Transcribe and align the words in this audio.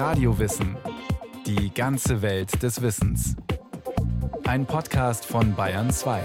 Radiowissen. 0.00 0.78
Die 1.44 1.74
ganze 1.74 2.22
Welt 2.22 2.62
des 2.62 2.80
Wissens. 2.80 3.36
Ein 4.46 4.64
Podcast 4.64 5.26
von 5.26 5.54
Bayern 5.54 5.90
2. 5.90 6.22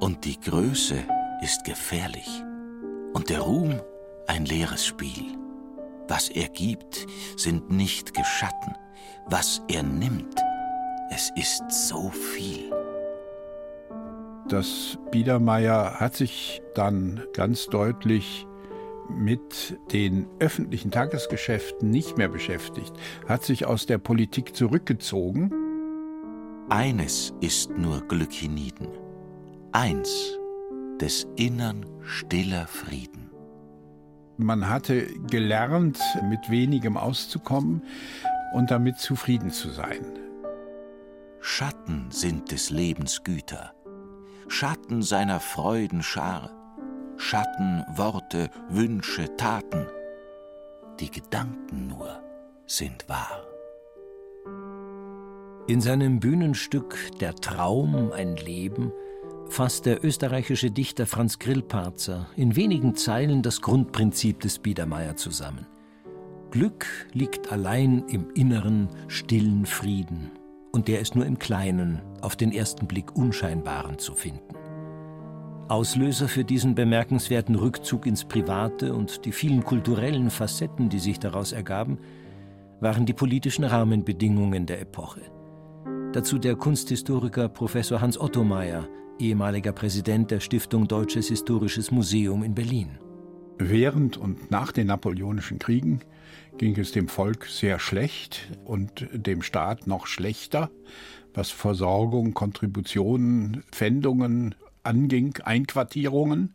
Und 0.00 0.24
die 0.24 0.40
Größe 0.40 1.04
ist 1.42 1.64
gefährlich 1.64 2.42
und 3.12 3.28
der 3.28 3.40
Ruhm 3.40 3.78
ein 4.26 4.46
leeres 4.46 4.86
Spiel. 4.86 5.36
Was 6.08 6.30
er 6.30 6.48
gibt, 6.48 7.06
sind 7.36 7.70
nicht 7.70 8.14
Geschatten. 8.14 8.74
Was 9.26 9.60
er 9.68 9.82
nimmt, 9.82 10.40
es 11.10 11.30
ist 11.36 11.62
so 11.68 12.08
viel. 12.08 12.83
Das 14.48 14.98
Biedermeier 15.10 16.00
hat 16.00 16.14
sich 16.14 16.60
dann 16.74 17.22
ganz 17.32 17.66
deutlich 17.66 18.46
mit 19.08 19.78
den 19.92 20.26
öffentlichen 20.38 20.90
Tagesgeschäften 20.90 21.90
nicht 21.90 22.18
mehr 22.18 22.28
beschäftigt, 22.28 22.94
hat 23.26 23.44
sich 23.44 23.66
aus 23.66 23.86
der 23.86 23.98
Politik 23.98 24.54
zurückgezogen. 24.54 25.50
Eines 26.68 27.34
ist 27.40 27.70
nur 27.76 28.00
Glück 28.02 28.32
hienieden, 28.32 28.88
eins 29.72 30.38
des 31.00 31.26
innern 31.36 31.86
stiller 32.02 32.66
Frieden. 32.66 33.30
Man 34.36 34.68
hatte 34.68 35.06
gelernt, 35.30 35.98
mit 36.28 36.50
wenigem 36.50 36.96
auszukommen 36.96 37.82
und 38.54 38.70
damit 38.70 38.98
zufrieden 38.98 39.50
zu 39.50 39.70
sein. 39.70 40.04
Schatten 41.40 42.06
sind 42.10 42.50
des 42.50 42.70
Lebens 42.70 43.22
Güter, 43.22 43.74
Schatten 44.48 45.02
seiner 45.02 45.40
Freuden 45.40 46.02
Schar, 46.02 46.50
Schatten, 47.16 47.84
Worte, 47.96 48.50
Wünsche, 48.68 49.36
Taten. 49.36 49.86
Die 51.00 51.10
Gedanken 51.10 51.86
nur 51.88 52.22
sind 52.66 53.08
wahr. 53.08 53.46
In 55.66 55.80
seinem 55.80 56.20
Bühnenstück 56.20 56.96
Der 57.20 57.34
Traum, 57.34 58.12
ein 58.12 58.36
Leben 58.36 58.92
fasst 59.48 59.86
der 59.86 60.04
österreichische 60.04 60.70
Dichter 60.70 61.06
Franz 61.06 61.38
Grillparzer 61.38 62.26
in 62.36 62.56
wenigen 62.56 62.94
Zeilen 62.96 63.42
das 63.42 63.60
Grundprinzip 63.60 64.40
des 64.40 64.58
Biedermeier 64.58 65.16
zusammen. 65.16 65.66
Glück 66.50 66.86
liegt 67.12 67.50
allein 67.50 68.04
im 68.08 68.30
inneren, 68.34 68.88
stillen 69.08 69.66
Frieden, 69.66 70.30
und 70.74 70.88
der 70.88 70.98
ist 70.98 71.14
nur 71.14 71.24
im 71.24 71.38
Kleinen, 71.38 72.02
auf 72.20 72.34
den 72.34 72.50
ersten 72.50 72.88
Blick 72.88 73.14
Unscheinbaren 73.14 73.96
zu 73.98 74.12
finden. 74.12 74.56
Auslöser 75.68 76.26
für 76.26 76.44
diesen 76.44 76.74
bemerkenswerten 76.74 77.54
Rückzug 77.54 78.06
ins 78.06 78.24
Private 78.24 78.92
und 78.92 79.24
die 79.24 79.30
vielen 79.30 79.62
kulturellen 79.62 80.30
Facetten, 80.30 80.88
die 80.88 80.98
sich 80.98 81.20
daraus 81.20 81.52
ergaben, 81.52 81.98
waren 82.80 83.06
die 83.06 83.12
politischen 83.12 83.62
Rahmenbedingungen 83.64 84.66
der 84.66 84.80
Epoche. 84.80 85.22
Dazu 86.12 86.38
der 86.38 86.56
Kunsthistoriker 86.56 87.48
Professor 87.48 88.00
Hans 88.00 88.20
Otto 88.20 88.42
Meyer, 88.42 88.88
ehemaliger 89.20 89.72
Präsident 89.72 90.32
der 90.32 90.40
Stiftung 90.40 90.88
Deutsches 90.88 91.28
Historisches 91.28 91.92
Museum 91.92 92.42
in 92.42 92.52
Berlin. 92.52 92.98
Während 93.58 94.16
und 94.16 94.50
nach 94.50 94.72
den 94.72 94.88
Napoleonischen 94.88 95.58
Kriegen 95.58 96.00
ging 96.58 96.78
es 96.78 96.92
dem 96.92 97.08
Volk 97.08 97.46
sehr 97.46 97.78
schlecht 97.78 98.48
und 98.64 99.06
dem 99.12 99.42
Staat 99.42 99.86
noch 99.86 100.06
schlechter, 100.06 100.70
was 101.34 101.50
Versorgung, 101.50 102.34
Kontributionen, 102.34 103.64
Pfändungen 103.70 104.54
anging, 104.82 105.38
Einquartierungen. 105.42 106.54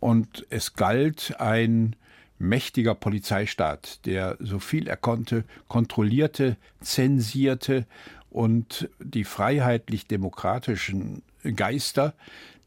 Und 0.00 0.46
es 0.50 0.74
galt 0.74 1.40
ein 1.40 1.96
mächtiger 2.38 2.94
Polizeistaat, 2.94 4.04
der 4.04 4.36
so 4.40 4.58
viel 4.58 4.88
er 4.88 4.96
konnte, 4.96 5.44
kontrollierte, 5.68 6.56
zensierte 6.80 7.86
und 8.30 8.88
die 8.98 9.24
freiheitlich-demokratischen 9.24 11.22
Geister, 11.56 12.14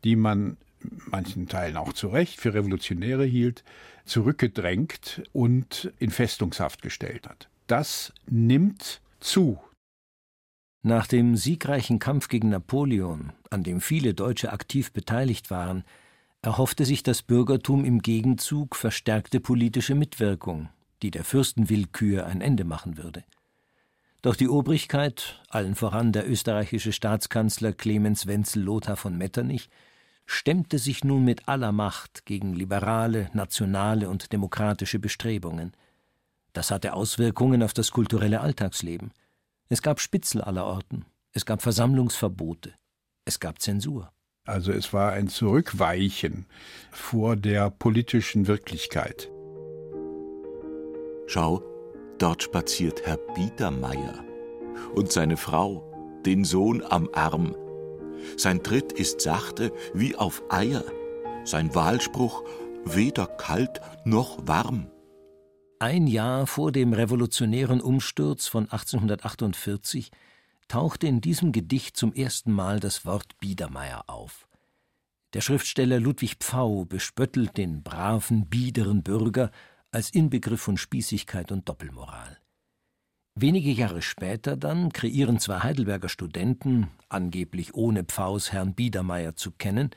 die 0.03 0.16
man 0.16 0.58
manchen 1.06 1.47
Teilen 1.47 1.78
auch 1.78 1.94
zu 1.94 2.07
Recht 2.07 2.40
für 2.40 2.53
Revolutionäre 2.53 3.25
hielt, 3.25 3.63
zurückgedrängt 4.06 5.23
und 5.34 5.91
in 6.00 6.12
Festungshaft 6.12 6.81
gestellt 6.81 7.28
hat. 7.28 7.50
Das 7.68 8.13
nimmt 8.29 9.01
zu. 9.19 9.59
Nach 10.84 11.07
dem 11.07 11.35
siegreichen 11.35 11.97
Kampf 11.97 12.28
gegen 12.28 12.50
Napoleon, 12.50 13.34
an 13.50 13.63
dem 13.63 13.81
viele 13.81 14.13
Deutsche 14.13 14.53
aktiv 14.53 14.91
beteiligt 14.91 15.50
waren, 15.50 15.84
erhoffte 16.44 16.85
sich 16.85 17.02
das 17.02 17.23
Bürgertum 17.23 17.84
im 17.84 18.03
Gegenzug 18.03 18.75
verstärkte 18.75 19.40
politische 19.40 19.96
Mitwirkung, 19.96 20.69
die 21.02 21.09
der 21.09 21.23
Fürstenwillkür 21.23 22.28
ein 22.28 22.41
Ende 22.41 22.66
machen 22.66 22.97
würde. 22.97 23.23
Doch 24.22 24.35
die 24.35 24.47
Obrigkeit, 24.47 25.41
allen 25.50 25.75
voran 25.75 26.12
der 26.12 26.29
österreichische 26.29 26.94
Staatskanzler 26.94 27.73
Clemens 27.73 28.28
Wenzel 28.28 28.63
Lothar 28.63 28.96
von 28.96 29.17
Metternich, 29.17 29.69
stemmte 30.25 30.80
sich 30.80 31.03
nun 31.03 31.24
mit 31.24 31.47
aller 31.47 31.72
Macht 31.72 32.25
gegen 32.25 32.53
liberale, 32.53 33.30
nationale 33.34 34.09
und 34.09 34.34
demokratische 34.34 35.00
Bestrebungen. 35.00 35.74
Das 36.53 36.72
hatte 36.72 36.94
Auswirkungen 36.94 37.63
auf 37.63 37.74
das 37.74 37.91
kulturelle 37.91 38.41
Alltagsleben. 38.41 39.12
Es 39.69 39.81
gab 39.81 40.00
Spitzel 40.00 40.41
aller 40.41 40.66
Orten, 40.66 41.06
es 41.34 41.46
gab 41.46 41.62
Versammlungsverbote, 41.62 42.74
es 43.25 43.40
gab 43.40 43.62
Zensur. 43.62 44.12
Also 44.46 44.72
es 44.72 44.94
war 44.94 45.12
ein 45.12 45.28
Zurückweichen 45.28 46.46
vor 46.91 47.35
der 47.35 47.72
politischen 47.72 48.47
Wirklichkeit. 48.47 49.30
Schau, 51.28 51.64
Dort 52.18 52.44
spaziert 52.44 53.06
Herr 53.06 53.18
Biedermeier 53.18 54.24
und 54.94 55.12
seine 55.12 55.35
Frau, 55.35 55.84
den 56.25 56.46
Sohn 56.46 56.81
am 56.81 57.09
Arm. 57.14 57.56
Sein 58.38 58.63
Tritt 58.63 58.91
ist 58.91 59.22
sachte 59.22 59.72
wie 59.94 60.16
auf 60.16 60.44
Eier, 60.50 60.84
sein 61.44 61.74
Wahlspruch 61.75 62.44
weder 62.86 63.28
kalt 63.28 63.81
noch 64.03 64.47
warm. 64.47 64.90
Ein 65.80 66.08
Jahr 66.08 66.47
vor 66.47 66.72
dem 66.72 66.94
revolutionären 66.94 67.81
Umsturz 67.81 68.47
von 68.47 68.64
1848 68.64 70.12
tauchte 70.68 71.08
in 71.08 71.22
diesem 71.22 71.52
Gedicht 71.52 71.97
zum 71.97 72.14
ersten 72.14 72.52
Mal 72.52 72.80
das 72.80 73.06
Wort 73.06 73.38
Biedermeier 73.40 74.03
auf. 74.08 74.47
Der 75.34 75.41
Schriftsteller 75.41 76.00
Ludwig 76.00 76.38
Pfau 76.40 76.85
bespöttelt 76.85 77.58
den 77.58 77.84
braven, 77.84 78.47
biederen 78.47 79.03
Bürger 79.03 79.52
als 79.91 80.09
Inbegriff 80.09 80.62
von 80.62 80.78
Spießigkeit 80.78 81.52
und 81.52 81.68
Doppelmoral. 81.68 82.38
Wenige 83.38 83.72
Jahre 83.72 84.01
später 84.01 84.56
dann 84.56 84.94
kreieren 84.94 85.40
zwei 85.40 85.59
Heidelberger 85.59 86.07
Studenten, 86.07 86.88
angeblich 87.09 87.73
ohne 87.75 88.06
Pfaus 88.06 88.53
Herrn 88.53 88.75
Biedermeier 88.75 89.35
zu 89.35 89.51
kennen, 89.51 89.90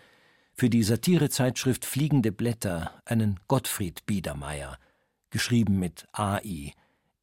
für 0.54 0.68
die 0.68 0.82
Satirezeitschrift 0.82 1.84
Fliegende 1.84 2.32
Blätter 2.32 3.00
einen 3.04 3.38
Gottfried 3.46 4.04
Biedermeier, 4.06 4.76
geschrieben 5.30 5.78
mit 5.78 6.06
AI, 6.10 6.72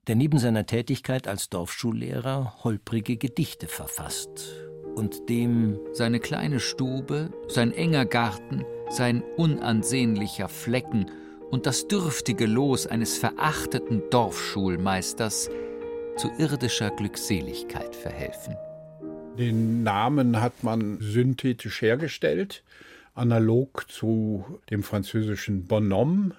der 0.07 0.15
neben 0.15 0.39
seiner 0.39 0.65
Tätigkeit 0.65 1.27
als 1.27 1.49
Dorfschullehrer 1.49 2.63
holprige 2.63 3.17
Gedichte 3.17 3.67
verfasst 3.67 4.53
und 4.95 5.27
dem 5.27 5.77
seine 5.91 6.21
kleine 6.21 6.61
Stube, 6.61 7.33
sein 7.49 7.73
enger 7.73 8.05
Garten, 8.05 8.63
sein 8.87 9.21
unansehnlicher 9.35 10.47
Flecken 10.47 11.11
und 11.51 11.65
das 11.65 11.89
dürftige 11.89 12.45
Los 12.45 12.87
eines 12.87 13.17
verachteten 13.17 14.01
Dorfschulmeisters 14.11 15.49
zu 16.17 16.31
irdischer 16.37 16.91
Glückseligkeit 16.91 17.95
verhelfen. 17.95 18.55
Den 19.37 19.83
Namen 19.83 20.41
hat 20.41 20.63
man 20.63 20.97
synthetisch 21.01 21.81
hergestellt, 21.81 22.63
analog 23.13 23.89
zu 23.89 24.45
dem 24.69 24.81
französischen 24.83 25.65
Bonhomme 25.65 26.35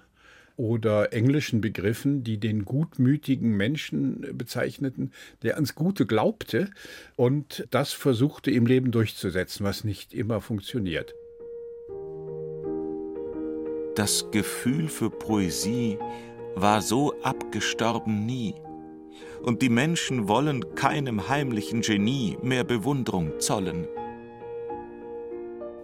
oder 0.57 1.13
englischen 1.13 1.61
Begriffen, 1.61 2.25
die 2.25 2.39
den 2.39 2.65
gutmütigen 2.65 3.55
Menschen 3.57 4.27
bezeichneten, 4.33 5.13
der 5.43 5.57
ans 5.57 5.75
Gute 5.75 6.07
glaubte 6.07 6.71
und 7.17 7.67
das 7.71 7.93
versuchte 7.93 8.51
im 8.51 8.67
Leben 8.67 8.91
durchzusetzen, 8.91 9.65
was 9.67 9.85
nicht 9.85 10.15
immer 10.15 10.41
funktioniert. 10.41 11.15
Das 13.95 14.31
Gefühl 14.31 14.89
für 14.89 15.11
Poesie 15.11 15.99
war 16.55 16.81
so 16.81 17.15
abgestorben 17.23 18.25
nie, 18.25 18.55
und 19.43 19.63
die 19.63 19.69
Menschen 19.69 20.29
wollen 20.29 20.75
keinem 20.75 21.29
heimlichen 21.29 21.81
Genie 21.81 22.37
mehr 22.43 22.65
Bewunderung 22.65 23.39
zollen. 23.39 23.87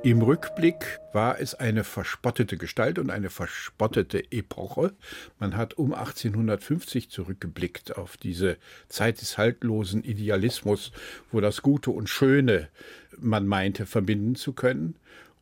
Im 0.04 0.20
Rückblick 0.20 0.98
war 1.12 1.38
es 1.38 1.54
eine 1.54 1.84
verspottete 1.84 2.56
Gestalt 2.56 2.98
und 2.98 3.10
eine 3.10 3.30
verspottete 3.30 4.32
Epoche. 4.32 4.94
Man 5.38 5.56
hat 5.56 5.74
um 5.74 5.94
1850 5.94 7.08
zurückgeblickt 7.08 7.96
auf 7.96 8.16
diese 8.16 8.56
Zeit 8.88 9.20
des 9.20 9.38
haltlosen 9.38 10.02
Idealismus, 10.02 10.90
wo 11.30 11.40
das 11.40 11.62
Gute 11.62 11.92
und 11.92 12.08
Schöne 12.08 12.68
man 13.16 13.46
meinte 13.46 13.86
verbinden 13.86 14.34
zu 14.34 14.54
können. 14.54 14.96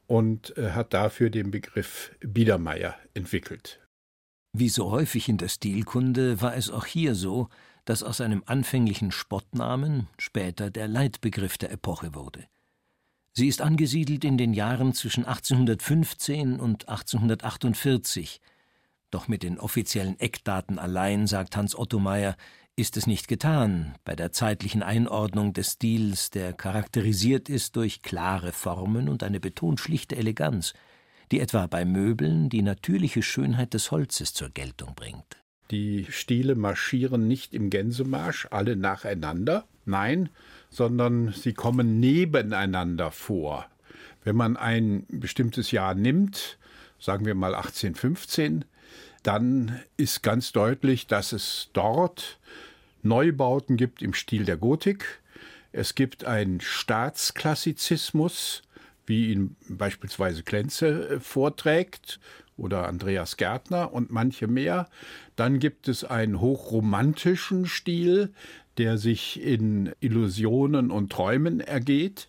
und 0.07 0.59
äh, 0.59 0.73
hat 0.73 0.93
dafür 0.93 1.31
den 1.31 1.53
Begriff 1.53 2.11
Biedermeier 2.19 2.97
entwickelt. 3.15 3.81
Wie 4.53 4.69
so 4.69 4.91
häufig 4.91 5.29
in 5.29 5.39
der 5.39 5.49
Stilkunde 5.49 6.43
war 6.43 6.57
es 6.57 6.69
auch 6.69 6.85
hier 6.85 7.15
so, 7.15 7.49
dass 7.85 8.03
aus 8.03 8.21
einem 8.21 8.43
anfänglichen 8.47 9.13
Spottnamen 9.13 10.09
später 10.19 10.71
der 10.71 10.89
Leitbegriff 10.89 11.59
der 11.59 11.71
Epoche 11.73 12.15
wurde. 12.15 12.47
Sie 13.33 13.49
ist 13.49 13.63
angesiedelt 13.63 14.25
in 14.25 14.39
den 14.39 14.53
Jahren 14.53 14.93
zwischen 14.93 15.25
1815 15.25 16.59
und 16.59 16.89
1848. 16.89 18.41
Doch 19.11 19.29
mit 19.29 19.43
den 19.43 19.59
offiziellen 19.59 20.19
Eckdaten 20.19 20.79
allein, 20.79 21.27
sagt 21.27 21.57
Hans 21.57 21.77
Otto 21.77 21.99
Meyer, 21.99 22.37
ist 22.77 22.97
es 22.97 23.07
nicht 23.07 23.29
getan 23.29 23.95
bei 24.05 24.17
der 24.17 24.33
zeitlichen 24.33 24.83
Einordnung 24.83 25.53
des 25.53 25.73
Stils, 25.73 26.31
der 26.31 26.53
charakterisiert 26.53 27.49
ist 27.49 27.77
durch 27.77 28.03
klare 28.03 28.53
Formen 28.53 29.09
und 29.09 29.23
eine 29.23 29.41
betont 29.41 29.81
schlichte 29.81 30.17
Eleganz, 30.17 30.73
die 31.31 31.41
etwa 31.41 31.67
bei 31.67 31.85
Möbeln 31.85 32.49
die 32.49 32.63
natürliche 32.63 33.23
Schönheit 33.23 33.75
des 33.75 33.91
Holzes 33.91 34.33
zur 34.33 34.51
Geltung 34.51 34.95
bringt. 34.95 35.43
Die 35.71 36.07
Stile 36.11 36.57
marschieren 36.57 37.29
nicht 37.29 37.55
im 37.55 37.71
Gänsemarsch 37.71 38.49
alle 38.51 38.77
nacheinander, 38.77 39.67
nein, 39.85 40.31
sondern 40.69 41.33
sie 41.33 41.53
kommen 41.53 42.01
nebeneinander 42.01 43.13
vor. 43.13 43.67
Wenn 44.25 44.37
man 44.37 44.57
ein 44.57 45.07
bestimmtes 45.09 45.71
Jahr 45.71 45.95
nimmt, 45.95 46.59
sagen 46.99 47.25
wir 47.25 47.35
mal 47.35 47.55
1815, 47.55 48.65
dann 49.23 49.81
ist 49.97 50.23
ganz 50.23 50.53
deutlich, 50.53 51.07
dass 51.07 51.33
es 51.33 51.71
dort 51.73 52.39
Neubauten 53.03 53.77
gibt 53.77 54.03
im 54.03 54.13
Stil 54.13 54.45
der 54.45 54.57
Gotik. 54.57 55.21
Es 55.73 55.95
gibt 55.95 56.25
einen 56.25 56.61
Staatsklassizismus, 56.61 58.63
wie 59.07 59.33
ihn 59.33 59.57
beispielsweise 59.69 60.43
Klenze 60.43 61.09
äh, 61.09 61.21
vorträgt 61.21 62.21
oder 62.61 62.87
Andreas 62.87 63.37
Gärtner 63.37 63.93
und 63.93 64.11
manche 64.11 64.47
mehr. 64.47 64.89
Dann 65.37 65.59
gibt 65.59 65.89
es 65.89 66.05
einen 66.05 66.41
hochromantischen 66.41 67.67
Stil, 67.67 68.33
der 68.79 68.99
sich 68.99 69.43
in 69.43 69.93
Illusionen 70.01 70.91
und 70.91 71.11
Träumen 71.11 71.61
ergeht. 71.61 72.29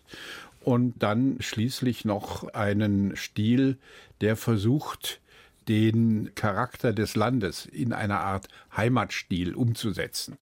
Und 0.60 1.02
dann 1.02 1.36
schließlich 1.40 2.04
noch 2.04 2.54
einen 2.54 3.16
Stil, 3.16 3.78
der 4.20 4.36
versucht, 4.36 5.20
den 5.68 6.34
Charakter 6.34 6.92
des 6.92 7.14
Landes 7.16 7.66
in 7.66 7.92
einer 7.92 8.20
Art 8.20 8.48
Heimatstil 8.76 9.54
umzusetzen. 9.54 10.36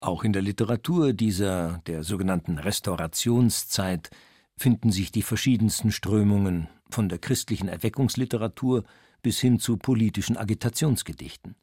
Auch 0.00 0.24
in 0.24 0.32
der 0.32 0.42
Literatur 0.42 1.12
dieser, 1.12 1.82
der 1.86 2.04
sogenannten 2.04 2.58
Restaurationszeit, 2.58 4.10
finden 4.58 4.90
sich 4.90 5.10
die 5.10 5.22
verschiedensten 5.22 5.90
Strömungen, 5.92 6.68
von 6.90 7.08
der 7.08 7.18
christlichen 7.18 7.68
Erweckungsliteratur 7.68 8.84
bis 9.26 9.40
hin 9.40 9.58
zu 9.58 9.76
politischen 9.76 10.36
Agitationsgedichten. 10.36 11.56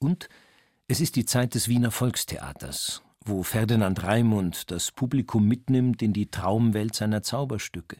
Und 0.00 0.28
es 0.88 1.00
ist 1.00 1.14
die 1.14 1.24
Zeit 1.24 1.54
des 1.54 1.68
Wiener 1.68 1.92
Volkstheaters, 1.92 3.04
wo 3.24 3.44
Ferdinand 3.44 4.02
Raimund 4.02 4.72
das 4.72 4.90
Publikum 4.90 5.46
mitnimmt 5.46 6.02
in 6.02 6.12
die 6.12 6.28
Traumwelt 6.28 6.96
seiner 6.96 7.22
Zauberstücke 7.22 7.98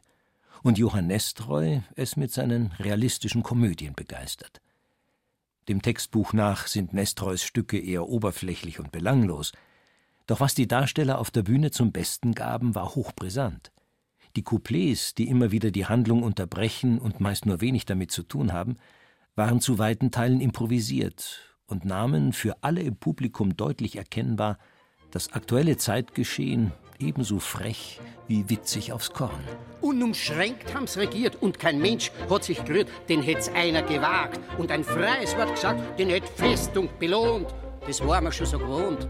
und 0.65 0.79
Johann 0.79 1.07
Nestreu 1.07 1.79
es 1.95 2.17
mit 2.17 2.33
seinen 2.33 2.73
realistischen 2.81 3.45
Komödien 3.45 3.95
begeistert. 3.95 4.61
Dem 5.69 5.81
Textbuch 5.81 6.33
nach 6.33 6.67
sind 6.67 6.93
Nestreus 6.93 7.45
Stücke 7.45 7.79
eher 7.79 8.09
oberflächlich 8.09 8.81
und 8.81 8.91
belanglos, 8.91 9.53
doch 10.27 10.41
was 10.41 10.57
die 10.57 10.67
Darsteller 10.67 11.21
auf 11.21 11.31
der 11.31 11.45
Bühne 11.45 11.71
zum 11.71 11.93
Besten 11.93 12.35
gaben, 12.35 12.75
war 12.75 12.97
hochbrisant. 12.97 13.71
Die 14.37 14.43
Couplets, 14.43 15.15
die 15.15 15.29
immer 15.29 15.51
wieder 15.53 15.71
die 15.71 15.87
Handlung 15.87 16.23
unterbrechen 16.23 16.99
und 16.99 17.21
meist 17.21 17.47
nur 17.47 17.61
wenig 17.61 17.87
damit 17.87 18.11
zu 18.11 18.23
tun 18.23 18.53
haben, 18.53 18.77
waren 19.35 19.61
zu 19.61 19.79
weiten 19.79 20.11
Teilen 20.11 20.41
improvisiert 20.41 21.57
und 21.67 21.85
nahmen 21.85 22.33
für 22.33 22.57
alle 22.63 22.83
im 22.83 22.97
Publikum 22.97 23.57
deutlich 23.57 23.97
erkennbar 23.97 24.59
das 25.11 25.33
aktuelle 25.33 25.77
Zeitgeschehen 25.77 26.73
ebenso 26.99 27.39
frech 27.39 28.01
wie 28.27 28.49
witzig 28.51 28.93
aufs 28.93 29.13
Korn. 29.13 29.43
Unumschränkt 29.81 30.75
haben's 30.75 30.97
regiert 30.97 31.37
und 31.41 31.59
kein 31.59 31.79
Mensch 31.79 32.11
hat 32.29 32.45
sich 32.45 32.65
gerührt, 32.65 32.89
den 33.09 33.23
hätt's 33.23 33.49
einer 33.55 33.83
gewagt. 33.83 34.41
Und 34.59 34.71
ein 34.71 34.85
freies 34.85 35.37
Wort 35.37 35.55
gesagt, 35.55 35.99
den 35.99 36.11
hätt 36.11 36.29
Festung 36.29 36.89
belohnt. 36.99 37.55
Das 37.87 38.05
war 38.07 38.21
mir 38.21 38.33
schon 38.33 38.47
so 38.47 38.59
gewohnt. 38.59 39.09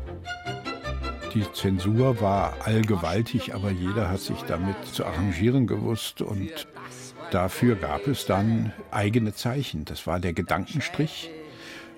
Die 1.35 1.45
Zensur 1.53 2.21
war 2.21 2.57
allgewaltig, 2.65 3.55
aber 3.55 3.71
jeder 3.71 4.09
hat 4.09 4.21
sich 4.21 4.41
damit 4.43 4.77
zu 4.93 5.05
arrangieren 5.05 5.67
gewusst 5.67 6.23
und 6.23 6.67
dafür 7.31 7.77
gab 7.77 8.07
es 8.07 8.25
dann 8.25 8.73
eigene 8.91 9.35
Zeichen. 9.35 9.85
Das 9.85 10.07
war 10.07 10.21
der 10.21 10.33
Gedankenstrich. 10.33 11.31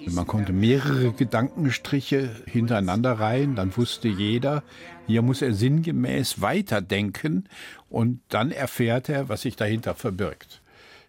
Man 0.06 0.26
konnte 0.26 0.52
mehrere 0.52 1.12
Gedankenstriche 1.12 2.30
hintereinander 2.46 3.12
reihen, 3.12 3.54
dann 3.54 3.76
wusste 3.76 4.08
jeder, 4.08 4.64
hier 5.06 5.22
muss 5.22 5.42
er 5.42 5.54
sinngemäß 5.54 6.40
weiterdenken 6.40 7.44
und 7.88 8.20
dann 8.30 8.50
erfährt 8.50 9.08
er, 9.08 9.28
was 9.28 9.42
sich 9.42 9.56
dahinter 9.56 9.94
verbirgt. 9.94 10.62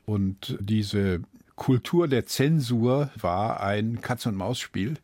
Und 0.05 0.57
diese 0.59 1.21
Kultur 1.55 2.07
der 2.07 2.25
Zensur 2.25 3.09
war 3.19 3.61
ein 3.61 4.01
Katz-und-Maus-Spiel 4.01 4.95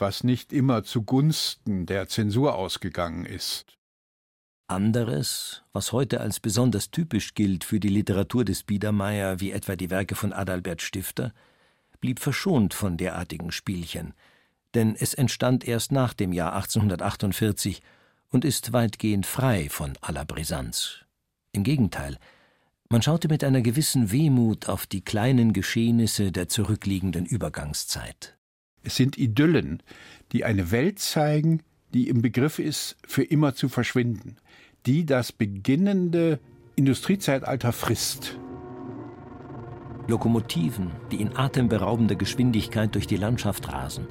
was 0.00 0.24
nicht 0.24 0.52
immer 0.52 0.82
zugunsten 0.82 1.86
der 1.86 2.08
Zensur 2.08 2.54
ausgegangen 2.54 3.24
ist. 3.24 3.76
Anderes, 4.66 5.62
was 5.72 5.92
heute 5.92 6.20
als 6.20 6.38
besonders 6.38 6.90
typisch 6.90 7.34
gilt 7.34 7.64
für 7.64 7.80
die 7.80 7.88
Literatur 7.88 8.44
des 8.44 8.62
Biedermeier, 8.62 9.40
wie 9.40 9.50
etwa 9.50 9.74
die 9.74 9.90
Werke 9.90 10.14
von 10.14 10.32
Adalbert 10.32 10.80
Stifter, 10.80 11.32
blieb 12.00 12.20
verschont 12.20 12.72
von 12.72 12.96
derartigen 12.96 13.50
Spielchen, 13.50 14.14
denn 14.74 14.94
es 14.94 15.14
entstand 15.14 15.66
erst 15.66 15.90
nach 15.90 16.14
dem 16.14 16.32
Jahr 16.32 16.54
1848 16.54 17.82
und 18.30 18.44
ist 18.44 18.72
weitgehend 18.72 19.26
frei 19.26 19.68
von 19.68 19.94
aller 20.00 20.24
Brisanz. 20.24 21.04
Im 21.52 21.64
Gegenteil, 21.64 22.16
man 22.88 23.02
schaute 23.02 23.28
mit 23.28 23.44
einer 23.44 23.62
gewissen 23.62 24.12
Wehmut 24.12 24.68
auf 24.68 24.86
die 24.86 25.00
kleinen 25.00 25.52
Geschehnisse 25.52 26.32
der 26.32 26.48
zurückliegenden 26.48 27.26
Übergangszeit. 27.26 28.36
Es 28.82 28.96
sind 28.96 29.18
Idyllen, 29.18 29.82
die 30.32 30.44
eine 30.44 30.70
Welt 30.70 30.98
zeigen, 30.98 31.62
die 31.92 32.08
im 32.08 32.22
Begriff 32.22 32.58
ist, 32.58 32.96
für 33.06 33.22
immer 33.22 33.54
zu 33.54 33.68
verschwinden, 33.68 34.36
die 34.86 35.04
das 35.04 35.32
beginnende 35.32 36.38
Industriezeitalter 36.76 37.72
frisst. 37.72 38.38
Lokomotiven, 40.06 40.90
die 41.10 41.20
in 41.20 41.36
atemberaubender 41.36 42.14
Geschwindigkeit 42.14 42.94
durch 42.94 43.06
die 43.06 43.16
Landschaft 43.16 43.72
rasen. 43.72 44.06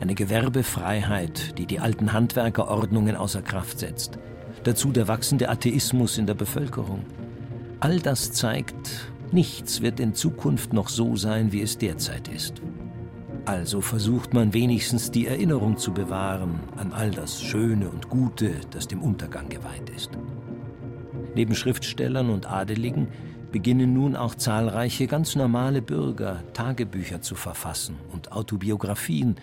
Eine 0.00 0.14
Gewerbefreiheit, 0.14 1.58
die 1.58 1.66
die 1.66 1.80
alten 1.80 2.12
Handwerkerordnungen 2.12 3.16
außer 3.16 3.42
Kraft 3.42 3.78
setzt. 3.78 4.18
Dazu 4.64 4.90
der 4.90 5.08
wachsende 5.08 5.48
Atheismus 5.48 6.18
in 6.18 6.26
der 6.26 6.34
Bevölkerung. 6.34 7.04
All 7.80 8.00
das 8.00 8.32
zeigt, 8.32 9.12
nichts 9.32 9.80
wird 9.80 10.00
in 10.00 10.14
Zukunft 10.14 10.72
noch 10.72 10.88
so 10.88 11.16
sein, 11.16 11.52
wie 11.52 11.62
es 11.62 11.78
derzeit 11.78 12.28
ist. 12.28 12.60
Also 13.48 13.80
versucht 13.80 14.34
man 14.34 14.52
wenigstens 14.52 15.10
die 15.10 15.26
Erinnerung 15.26 15.78
zu 15.78 15.94
bewahren 15.94 16.60
an 16.76 16.92
all 16.92 17.10
das 17.10 17.40
Schöne 17.40 17.88
und 17.88 18.10
Gute, 18.10 18.56
das 18.72 18.88
dem 18.88 19.00
Untergang 19.00 19.48
geweiht 19.48 19.88
ist. 19.88 20.10
Neben 21.34 21.54
Schriftstellern 21.54 22.28
und 22.28 22.44
Adeligen 22.44 23.08
beginnen 23.50 23.94
nun 23.94 24.16
auch 24.16 24.34
zahlreiche 24.34 25.06
ganz 25.06 25.34
normale 25.34 25.80
Bürger 25.80 26.42
Tagebücher 26.52 27.22
zu 27.22 27.36
verfassen 27.36 27.96
und 28.12 28.32
Autobiografien, 28.32 29.36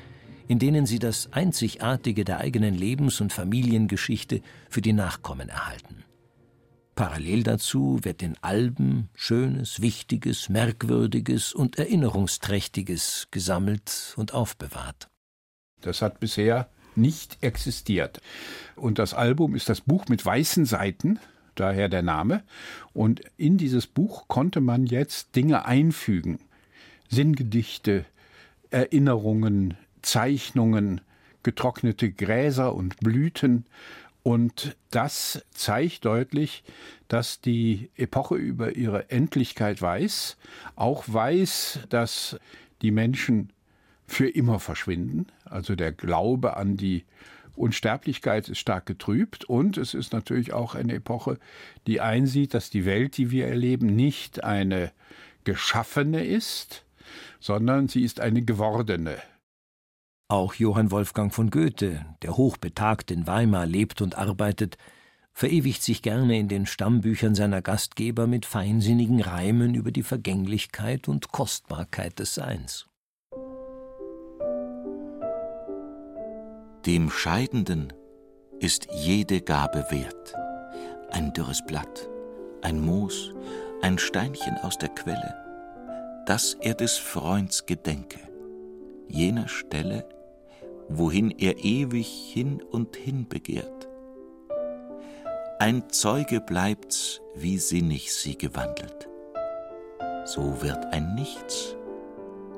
in 0.48 0.60
denen 0.60 0.86
sie 0.86 1.00
das 1.00 1.34
Einzigartige 1.34 2.26
der 2.26 2.38
eigenen 2.42 2.76
Lebens- 2.76 3.22
und 3.22 3.34
Familiengeschichte 3.34 4.42
für 4.70 4.82
die 4.82 4.94
Nachkommen 4.94 5.50
erhalten. 5.50 6.05
Parallel 6.96 7.44
dazu 7.44 8.00
wird 8.04 8.24
in 8.24 8.38
Alben 8.42 9.10
Schönes, 9.16 9.82
Wichtiges, 9.82 10.48
Merkwürdiges 10.48 11.54
und 11.54 11.78
Erinnerungsträchtiges 11.78 13.28
gesammelt 13.32 14.14
und 14.16 14.34
aufbewahrt. 14.34 15.10
Das 15.82 16.02
hat 16.02 16.22
bisher 16.22 16.70
nicht 16.96 17.38
existiert. 17.42 18.22
Und 18.78 18.98
das 18.98 19.14
Album 19.14 19.56
ist 19.56 19.68
das 19.68 19.82
Buch 19.82 20.06
mit 20.08 20.26
weißen 20.26 20.66
Seiten, 20.66 21.20
daher 21.56 21.90
der 21.90 22.02
Name. 22.02 22.44
Und 22.94 23.22
in 23.36 23.58
dieses 23.58 23.88
Buch 23.88 24.30
konnte 24.30 24.62
man 24.62 24.86
jetzt 24.86 25.36
Dinge 25.36 25.66
einfügen. 25.66 26.40
Sinngedichte, 27.10 28.06
Erinnerungen, 28.70 29.76
Zeichnungen, 30.02 31.02
getrocknete 31.44 32.12
Gräser 32.12 32.74
und 32.74 32.98
Blüten 32.98 33.66
und 34.26 34.76
das 34.90 35.46
zeigt 35.52 36.04
deutlich, 36.04 36.64
dass 37.08 37.42
die 37.42 37.92
Epoche 37.96 38.34
über 38.34 38.76
ihre 38.76 39.12
Endlichkeit 39.12 39.84
weiß, 39.84 40.38
auch 40.76 41.04
weiß, 41.06 41.82
dass 41.90 42.40
die 42.82 42.90
Menschen 42.90 43.54
für 44.08 44.28
immer 44.28 44.60
verschwinden, 44.60 45.28
also 45.46 45.76
der 45.76 45.92
Glaube 45.92 46.58
an 46.58 46.76
die 46.76 47.06
Unsterblichkeit 47.56 48.50
ist 48.50 48.58
stark 48.58 48.88
getrübt 48.88 49.46
und 49.46 49.78
es 49.78 49.94
ist 49.94 50.12
natürlich 50.12 50.54
auch 50.54 50.74
eine 50.74 50.96
Epoche, 50.96 51.38
die 51.86 52.02
einsieht, 52.02 52.56
dass 52.56 52.72
die 52.72 52.86
Welt, 52.86 53.18
die 53.18 53.30
wir 53.30 53.46
erleben, 53.46 53.96
nicht 53.96 54.44
eine 54.44 54.92
geschaffene 55.44 56.26
ist, 56.26 56.84
sondern 57.40 57.90
sie 57.90 58.04
ist 58.04 58.20
eine 58.20 58.42
gewordene. 58.42 59.18
Auch 60.28 60.56
Johann 60.56 60.90
Wolfgang 60.90 61.32
von 61.32 61.52
Goethe, 61.52 62.04
der 62.24 62.36
hochbetagt 62.36 63.12
in 63.12 63.28
Weimar 63.28 63.68
lebt 63.68 64.02
und 64.02 64.18
arbeitet, 64.18 64.76
verewigt 65.34 65.84
sich 65.84 66.02
gerne 66.02 66.40
in 66.40 66.48
den 66.48 66.66
Stammbüchern 66.66 67.36
seiner 67.36 67.62
Gastgeber 67.62 68.26
mit 68.26 68.48
feinsinnigen 68.48 69.22
Reimen 69.22 69.76
über 69.76 69.92
die 69.92 70.02
Vergänglichkeit 70.02 71.08
und 71.08 71.32
Kostbarkeit 71.32 72.18
des 72.18 72.34
Seins. 72.34 72.88
Dem 76.88 77.12
Scheidenden 77.12 77.94
ist 78.60 78.88
jede 78.94 79.42
Gabe 79.42 79.86
wert. 79.92 80.34
Ein 81.12 81.34
dürres 81.34 81.64
Blatt, 81.68 82.10
ein 82.64 82.82
Moos, 82.82 83.32
ein 83.84 84.00
Steinchen 84.00 84.58
aus 84.58 84.80
der 84.80 84.90
Quelle, 84.90 85.36
dass 86.26 86.56
er 86.56 86.74
des 86.74 86.98
Freunds 86.98 87.68
gedenke, 87.68 88.20
jener 89.08 89.48
Stelle, 89.48 90.08
wohin 90.90 91.32
er 91.32 91.64
ewig 91.64 92.08
hin 92.08 92.62
und 92.62 92.96
hin 92.96 93.28
begehrt. 93.28 93.88
Ein 95.60 95.90
Zeuge 95.90 96.42
bleibt's, 96.42 97.22
wie 97.36 97.58
sinnig 97.58 98.14
sie 98.14 98.38
gewandelt. 98.38 99.08
So 100.26 100.62
wird 100.62 100.86
ein 100.92 101.16
Nichts 101.16 101.76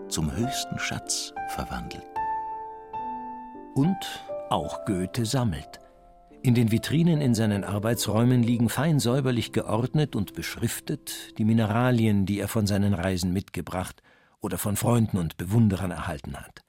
zum 0.09 0.35
höchsten 0.35 0.79
Schatz 0.79 1.33
verwandelt. 1.49 2.03
Und 3.75 3.97
auch 4.49 4.85
Goethe 4.85 5.25
sammelt. 5.25 5.79
In 6.41 6.55
den 6.55 6.71
Vitrinen 6.71 7.19
in 7.19 7.35
seinen 7.35 7.63
Arbeitsräumen 7.63 8.41
liegen 8.41 8.69
fein 8.69 8.99
säuberlich 8.99 9.51
geordnet 9.51 10.15
und 10.15 10.33
beschriftet 10.33 11.37
die 11.37 11.45
Mineralien, 11.45 12.25
die 12.25 12.39
er 12.39 12.47
von 12.47 12.67
seinen 12.67 12.93
Reisen 12.93 13.33
mitgebracht 13.33 14.01
oder 14.39 14.57
von 14.57 14.75
Freunden 14.75 15.17
und 15.17 15.37
Bewunderern 15.37 15.91
erhalten 15.91 16.37
hat. 16.37 16.63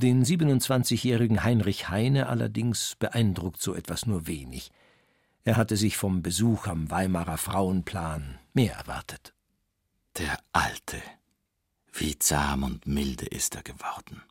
Den 0.00 0.24
27-jährigen 0.24 1.42
Heinrich 1.42 1.88
Heine 1.88 2.28
allerdings 2.28 2.94
beeindruckt 3.00 3.60
so 3.60 3.74
etwas 3.74 4.06
nur 4.06 4.28
wenig. 4.28 4.70
Er 5.42 5.56
hatte 5.56 5.76
sich 5.76 5.96
vom 5.96 6.22
Besuch 6.22 6.68
am 6.68 6.88
Weimarer 6.88 7.36
Frauenplan 7.36 8.38
mehr 8.52 8.74
erwartet. 8.74 9.34
Der 10.16 10.38
Alte, 10.52 11.02
wie 11.92 12.16
zahm 12.16 12.62
und 12.62 12.86
milde 12.86 13.26
ist 13.26 13.56
er 13.56 13.64
geworden. 13.64 14.22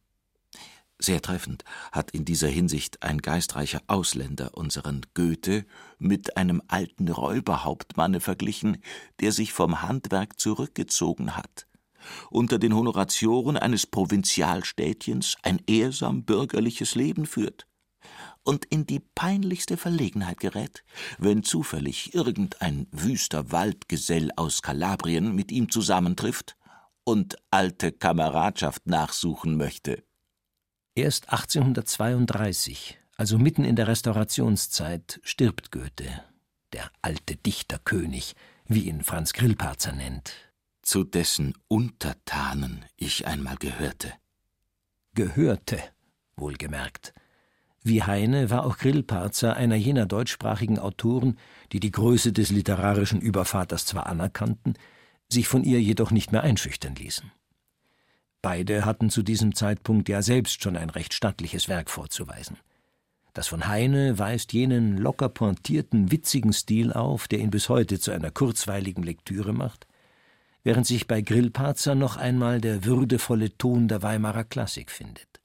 Sehr 0.99 1.21
treffend 1.21 1.65
hat 1.91 2.11
in 2.11 2.23
dieser 2.23 2.47
Hinsicht 2.47 3.03
ein 3.03 3.17
geistreicher 3.17 3.81
Ausländer 3.87 4.55
unseren 4.55 5.01
Goethe 5.15 5.65
mit 5.99 6.37
einem 6.37 6.61
alten 6.69 7.09
Räuberhauptmanne 7.09 8.21
verglichen, 8.21 8.81
der 9.19 9.33
sich 9.33 9.51
vom 9.51 9.81
Handwerk 9.81 10.39
zurückgezogen 10.39 11.35
hat 11.35 11.67
unter 12.29 12.59
den 12.59 12.75
Honoratioren 12.75 13.57
eines 13.57 13.87
Provinzialstädtchens 13.87 15.35
ein 15.41 15.61
ehrsam 15.67 16.23
bürgerliches 16.23 16.95
Leben 16.95 17.25
führt 17.25 17.67
und 18.47 18.63
in 18.65 18.85
die 18.85 19.01
peinlichste 19.01 19.75
Verlegenheit 19.75 20.39
gerät, 20.39 20.85
wenn 21.17 21.43
zufällig 21.43 22.13
irgendein 22.13 22.87
wüster 22.91 23.51
Waldgesell 23.51 24.31
aus 24.37 24.61
Kalabrien 24.61 25.35
mit 25.35 25.51
ihm 25.51 25.69
zusammentrifft 25.69 26.55
und 27.03 27.35
alte 27.51 27.91
Kameradschaft 27.91 28.87
nachsuchen 28.87 29.57
möchte. 29.57 30.03
Erst 30.95 31.29
1832, 31.29 32.97
also 33.17 33.37
mitten 33.37 33.65
in 33.65 33.75
der 33.75 33.87
Restaurationszeit, 33.87 35.19
stirbt 35.23 35.71
Goethe, 35.71 36.23
der 36.71 36.89
alte 37.01 37.35
Dichterkönig, 37.35 38.33
wie 38.65 38.87
ihn 38.87 39.03
Franz 39.03 39.33
Grillparzer 39.33 39.91
nennt, 39.91 40.33
zu 40.87 41.03
dessen 41.03 41.53
Untertanen 41.67 42.85
ich 42.95 43.27
einmal 43.27 43.57
gehörte. 43.57 44.13
Gehörte, 45.13 45.79
wohlgemerkt. 46.37 47.13
Wie 47.83 48.03
Heine 48.03 48.49
war 48.49 48.65
auch 48.65 48.77
Grillparzer 48.77 49.57
einer 49.57 49.75
jener 49.75 50.05
deutschsprachigen 50.05 50.79
Autoren, 50.79 51.37
die 51.73 51.81
die 51.81 51.91
Größe 51.91 52.31
des 52.31 52.51
literarischen 52.51 53.19
Übervaters 53.19 53.85
zwar 53.85 54.07
anerkannten, 54.07 54.75
sich 55.27 55.49
von 55.49 55.65
ihr 55.65 55.81
jedoch 55.81 56.11
nicht 56.11 56.31
mehr 56.31 56.43
einschüchtern 56.43 56.95
ließen. 56.95 57.33
Beide 58.41 58.85
hatten 58.85 59.09
zu 59.09 59.23
diesem 59.23 59.55
Zeitpunkt 59.55 60.07
ja 60.07 60.21
selbst 60.21 60.63
schon 60.63 60.77
ein 60.77 60.89
recht 60.89 61.13
stattliches 61.13 61.67
Werk 61.67 61.89
vorzuweisen. 61.89 62.57
Das 63.33 63.49
von 63.49 63.67
Heine 63.67 64.19
weist 64.19 64.53
jenen 64.53 64.97
locker 64.97 65.27
pointierten, 65.27 66.13
witzigen 66.13 66.53
Stil 66.53 66.93
auf, 66.93 67.27
der 67.27 67.39
ihn 67.39 67.51
bis 67.51 67.67
heute 67.67 67.99
zu 67.99 68.11
einer 68.11 68.31
kurzweiligen 68.31 69.03
Lektüre 69.03 69.51
macht, 69.51 69.85
während 70.63 70.85
sich 70.85 71.07
bei 71.07 71.21
Grillparzer 71.21 71.95
noch 71.95 72.17
einmal 72.17 72.61
der 72.61 72.83
würdevolle 72.83 73.57
Ton 73.57 73.87
der 73.87 74.01
Weimarer 74.01 74.43
Klassik 74.43 74.91
findet. 74.91 75.41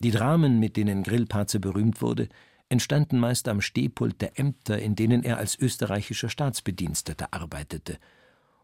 Die 0.00 0.10
Dramen, 0.10 0.58
mit 0.58 0.76
denen 0.76 1.02
Grillparzer 1.02 1.58
berühmt 1.58 2.00
wurde, 2.00 2.28
entstanden 2.68 3.18
meist 3.18 3.48
am 3.48 3.60
Stehpult 3.60 4.20
der 4.20 4.38
Ämter, 4.38 4.78
in 4.78 4.94
denen 4.94 5.22
er 5.24 5.38
als 5.38 5.58
österreichischer 5.58 6.28
Staatsbediensteter 6.28 7.28
arbeitete 7.32 7.98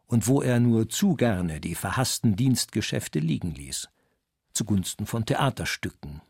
und 0.06 0.28
wo 0.28 0.42
er 0.42 0.60
nur 0.60 0.88
zu 0.88 1.14
gerne 1.14 1.60
die 1.60 1.74
verhassten 1.74 2.36
Dienstgeschäfte 2.36 3.18
liegen 3.18 3.54
ließ, 3.54 3.88
zugunsten 4.52 5.06
von 5.06 5.24
Theaterstücken. 5.24 6.20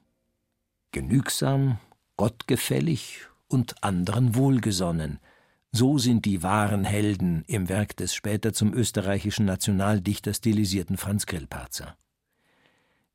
Genügsam, 0.92 1.78
gottgefällig 2.16 3.26
und 3.48 3.82
anderen 3.82 4.34
wohlgesonnen– 4.34 5.18
so 5.76 5.98
sind 5.98 6.24
die 6.24 6.44
wahren 6.44 6.84
Helden 6.84 7.42
im 7.48 7.68
Werk 7.68 7.96
des 7.96 8.14
später 8.14 8.52
zum 8.52 8.72
österreichischen 8.72 9.44
Nationaldichter 9.44 10.32
stilisierten 10.32 10.96
Franz 10.96 11.26
Grillparzer. 11.26 11.96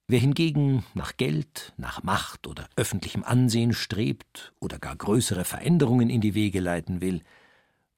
Wer 0.09 0.19
hingegen 0.19 0.83
nach 0.93 1.15
Geld, 1.15 1.73
nach 1.77 2.03
Macht 2.03 2.47
oder 2.47 2.67
öffentlichem 2.75 3.23
Ansehen 3.23 3.71
strebt 3.71 4.51
oder 4.59 4.77
gar 4.77 4.97
größere 4.97 5.45
Veränderungen 5.45 6.09
in 6.09 6.19
die 6.19 6.33
Wege 6.33 6.59
leiten 6.59 6.99
will, 6.99 7.21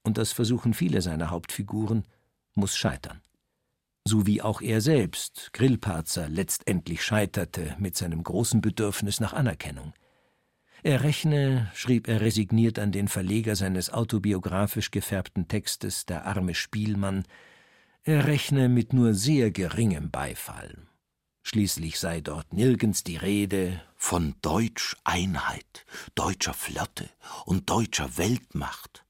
und 0.04 0.20
das 0.20 0.32
versuchen 0.32 0.76
viele 0.76 1.02
seiner 1.02 1.32
Hauptfiguren, 1.32 2.04
muss 2.54 2.78
scheitern. 2.78 3.20
So 4.06 4.28
wie 4.28 4.44
auch 4.44 4.62
er 4.62 4.80
selbst, 4.80 5.54
Grillparzer, 5.54 6.30
letztendlich 6.30 7.02
scheiterte 7.04 7.76
mit 7.80 7.98
seinem 7.98 8.22
großen 8.22 8.62
Bedürfnis 8.62 9.20
nach 9.22 9.34
Anerkennung. 9.34 9.94
Er 10.84 11.04
rechne, 11.04 11.70
schrieb 11.76 12.08
er 12.08 12.22
resigniert 12.22 12.80
an 12.80 12.92
den 12.92 13.08
Verleger 13.08 13.56
seines 13.56 13.92
autobiografisch 13.92 14.90
gefärbten 14.90 15.48
Textes 15.48 16.08
Der 16.08 16.26
arme 16.26 16.56
Spielmann, 16.56 17.24
er 18.04 18.26
rechne 18.26 18.68
mit 18.68 18.92
nur 18.92 19.14
sehr 19.14 19.52
geringem 19.52 20.10
Beifall. 20.10 20.76
Schließlich 21.44 22.00
sei 22.00 22.22
dort 22.22 22.52
nirgends 22.54 23.04
die 23.04 23.18
Rede 23.18 23.80
von 23.96 24.34
Deutsch-Einheit, 24.42 25.86
deutscher 26.16 26.56
Flotte 26.56 27.08
und 27.46 27.70
deutscher 27.70 28.18
Weltmacht. 28.18 29.06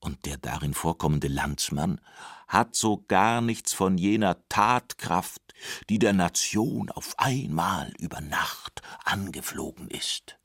Und 0.00 0.24
der 0.24 0.38
darin 0.38 0.72
vorkommende 0.72 1.28
Landsmann 1.28 2.00
hat 2.48 2.74
so 2.74 3.04
gar 3.06 3.42
nichts 3.42 3.74
von 3.74 3.98
jener 3.98 4.38
Tatkraft, 4.48 5.42
die 5.90 5.98
der 5.98 6.14
Nation 6.14 6.90
auf 6.90 7.18
einmal 7.18 7.92
über 7.98 8.22
Nacht 8.22 8.80
angeflogen 9.04 9.88
ist. 9.88 10.38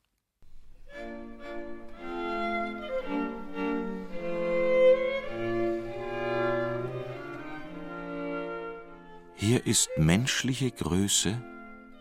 Hier 9.34 9.66
ist 9.66 9.90
menschliche 9.96 10.70
Größe 10.70 11.36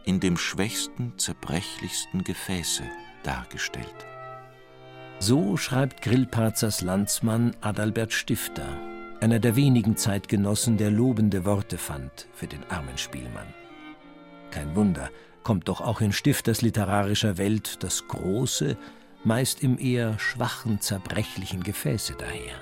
in 0.05 0.19
dem 0.19 0.37
schwächsten, 0.37 1.17
zerbrechlichsten 1.17 2.23
Gefäße 2.23 2.83
dargestellt. 3.23 4.05
So 5.17 5.57
schreibt 5.57 6.03
Grillparzers 6.03 6.81
Landsmann 6.81 7.55
Adalbert 7.61 8.13
Stifter, 8.13 8.77
einer 9.21 9.39
der 9.39 9.55
wenigen 9.55 9.97
Zeitgenossen, 9.97 10.77
der 10.77 10.91
lobende 10.91 11.43
Worte 11.43 11.79
fand 11.79 12.27
für 12.33 12.47
den 12.47 12.63
armen 12.69 12.97
Spielmann. 12.99 13.53
Kein 14.51 14.75
Wunder, 14.75 15.09
kommt 15.43 15.67
doch 15.67 15.81
auch 15.81 16.01
in 16.01 16.11
Stifters 16.11 16.61
literarischer 16.61 17.37
Welt 17.37 17.83
das 17.83 18.07
Große, 18.07 18.77
meist 19.23 19.63
im 19.63 19.77
eher 19.77 20.17
schwachen, 20.19 20.81
zerbrechlichen 20.81 21.63
Gefäße 21.63 22.15
daher. 22.17 22.55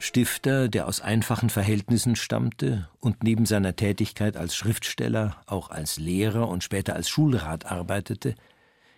Stifter, 0.00 0.68
der 0.68 0.86
aus 0.86 1.00
einfachen 1.00 1.50
Verhältnissen 1.50 2.14
stammte 2.14 2.88
und 3.00 3.24
neben 3.24 3.46
seiner 3.46 3.74
Tätigkeit 3.74 4.36
als 4.36 4.54
Schriftsteller 4.54 5.42
auch 5.46 5.70
als 5.70 5.98
Lehrer 5.98 6.48
und 6.48 6.62
später 6.62 6.94
als 6.94 7.08
Schulrat 7.08 7.66
arbeitete, 7.66 8.34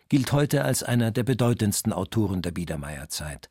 gilt 0.09 0.33
heute 0.33 0.65
als 0.65 0.83
einer 0.83 1.11
der 1.11 1.23
bedeutendsten 1.23 1.93
Autoren 1.93 2.43
der 2.43 2.50
Biedermeierzeit, 2.50 3.49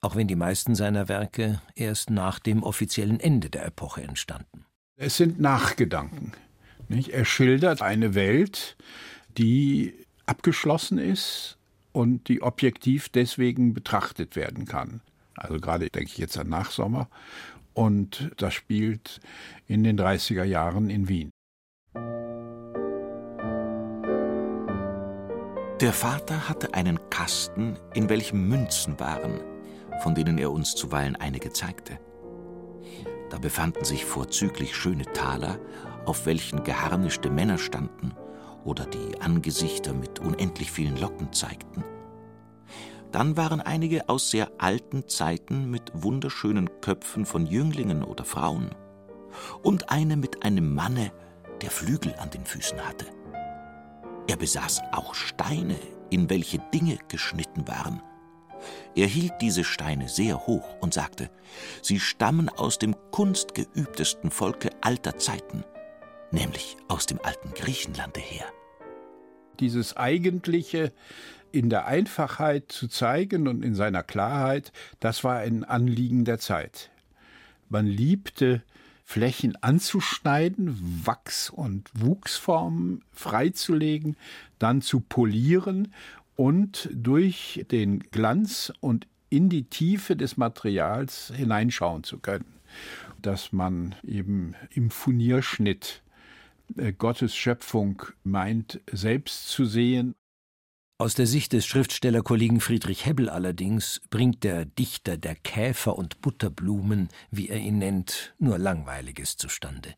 auch 0.00 0.14
wenn 0.14 0.28
die 0.28 0.36
meisten 0.36 0.74
seiner 0.74 1.08
Werke 1.08 1.60
erst 1.74 2.10
nach 2.10 2.38
dem 2.38 2.62
offiziellen 2.62 3.18
Ende 3.18 3.50
der 3.50 3.66
Epoche 3.66 4.02
entstanden. 4.02 4.64
Es 4.94 5.16
sind 5.16 5.40
Nachgedanken. 5.40 6.32
Nicht? 6.88 7.10
Er 7.10 7.24
schildert 7.24 7.82
eine 7.82 8.14
Welt, 8.14 8.76
die 9.38 9.94
abgeschlossen 10.26 10.98
ist 10.98 11.56
und 11.92 12.28
die 12.28 12.42
objektiv 12.42 13.08
deswegen 13.08 13.74
betrachtet 13.74 14.36
werden 14.36 14.66
kann. 14.66 15.00
Also 15.34 15.58
gerade 15.60 15.88
denke 15.88 16.10
ich 16.10 16.18
jetzt 16.18 16.38
an 16.38 16.48
Nachsommer. 16.48 17.08
Und 17.74 18.30
das 18.38 18.54
spielt 18.54 19.20
in 19.66 19.84
den 19.84 19.98
30er 19.98 20.44
Jahren 20.44 20.88
in 20.88 21.08
Wien. 21.08 21.30
Der 25.80 25.92
Vater 25.92 26.48
hatte 26.48 26.72
einen 26.72 26.98
Kasten, 27.10 27.78
in 27.92 28.08
welchem 28.08 28.48
Münzen 28.48 28.98
waren, 28.98 29.42
von 30.02 30.14
denen 30.14 30.38
er 30.38 30.50
uns 30.50 30.74
zuweilen 30.74 31.16
einige 31.16 31.52
zeigte. 31.52 31.98
Da 33.28 33.38
befanden 33.38 33.84
sich 33.84 34.06
vorzüglich 34.06 34.74
schöne 34.74 35.04
Taler, 35.12 35.58
auf 36.06 36.26
welchen 36.26 36.64
geharnischte 36.64 37.30
Männer 37.30 37.58
standen 37.58 38.14
oder 38.64 38.86
die 38.86 39.20
Angesichter 39.20 39.92
mit 39.92 40.18
unendlich 40.18 40.70
vielen 40.70 40.98
Locken 40.98 41.32
zeigten. 41.32 41.84
Dann 43.12 43.36
waren 43.36 43.60
einige 43.60 44.08
aus 44.08 44.30
sehr 44.30 44.50
alten 44.58 45.08
Zeiten 45.08 45.70
mit 45.70 45.92
wunderschönen 45.94 46.80
Köpfen 46.80 47.24
von 47.24 47.46
Jünglingen 47.46 48.02
oder 48.02 48.24
Frauen 48.24 48.70
und 49.62 49.90
eine 49.90 50.16
mit 50.16 50.44
einem 50.44 50.74
Manne, 50.74 51.12
der 51.62 51.70
Flügel 51.70 52.14
an 52.18 52.30
den 52.30 52.44
Füßen 52.44 52.86
hatte. 52.86 53.06
Er 54.26 54.36
besaß 54.36 54.82
auch 54.92 55.14
Steine, 55.14 55.76
in 56.10 56.28
welche 56.28 56.58
Dinge 56.74 56.98
geschnitten 57.08 57.66
waren. 57.68 58.02
Er 58.94 59.06
hielt 59.06 59.34
diese 59.40 59.64
Steine 59.64 60.08
sehr 60.08 60.46
hoch 60.46 60.76
und 60.80 60.94
sagte, 60.94 61.30
sie 61.82 62.00
stammen 62.00 62.48
aus 62.48 62.78
dem 62.78 62.96
kunstgeübtesten 63.12 64.30
Volke 64.30 64.70
alter 64.80 65.16
Zeiten, 65.18 65.64
nämlich 66.36 66.76
aus 66.88 67.06
dem 67.06 67.18
alten 67.22 67.54
Griechenlande 67.54 68.20
her. 68.20 68.44
Dieses 69.58 69.96
eigentliche 69.96 70.92
in 71.50 71.70
der 71.70 71.86
Einfachheit 71.86 72.70
zu 72.70 72.88
zeigen 72.88 73.48
und 73.48 73.64
in 73.64 73.74
seiner 73.74 74.02
Klarheit, 74.02 74.70
das 75.00 75.24
war 75.24 75.38
ein 75.38 75.64
Anliegen 75.64 76.26
der 76.26 76.38
Zeit. 76.38 76.90
Man 77.70 77.86
liebte 77.86 78.62
Flächen 79.02 79.56
anzuschneiden, 79.62 80.76
Wachs- 81.06 81.48
und 81.48 81.88
Wuchsformen 81.94 83.02
freizulegen, 83.12 84.16
dann 84.58 84.82
zu 84.82 85.00
polieren 85.00 85.94
und 86.34 86.90
durch 86.92 87.64
den 87.70 88.00
Glanz 88.10 88.70
und 88.80 89.06
in 89.30 89.48
die 89.48 89.64
Tiefe 89.64 90.16
des 90.16 90.36
Materials 90.36 91.32
hineinschauen 91.34 92.04
zu 92.04 92.18
können. 92.18 92.60
Dass 93.22 93.52
man 93.52 93.94
eben 94.04 94.54
im 94.74 94.90
Furnierschnitt 94.90 96.02
Gottes 96.98 97.34
Schöpfung 97.36 98.02
meint, 98.22 98.80
selbst 98.90 99.48
zu 99.48 99.64
sehen 99.64 100.14
aus 100.98 101.14
der 101.14 101.26
Sicht 101.26 101.52
des 101.52 101.66
Schriftstellerkollegen 101.66 102.60
Friedrich 102.60 103.04
Hebbel 103.04 103.28
allerdings 103.28 104.00
bringt 104.08 104.44
der 104.44 104.64
Dichter 104.64 105.18
der 105.18 105.34
Käfer 105.34 105.98
und 105.98 106.22
Butterblumen, 106.22 107.10
wie 107.30 107.50
er 107.50 107.58
ihn 107.58 107.76
nennt, 107.76 108.34
nur 108.38 108.56
Langweiliges 108.56 109.36
zustande. 109.36 109.94